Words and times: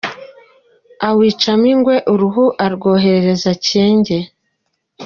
awicamo 1.07 1.65
ingwe. 1.73 1.95
Uruhu 2.13 2.43
arwoherereza 2.65 3.51
Cyenge 3.67 4.17